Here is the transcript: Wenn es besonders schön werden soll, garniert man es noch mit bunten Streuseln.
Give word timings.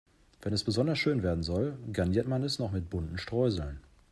Wenn 0.41 0.51
es 0.51 0.63
besonders 0.63 0.97
schön 0.97 1.21
werden 1.21 1.43
soll, 1.43 1.77
garniert 1.93 2.27
man 2.27 2.43
es 2.43 2.57
noch 2.57 2.71
mit 2.71 2.89
bunten 2.89 3.19
Streuseln. 3.19 3.81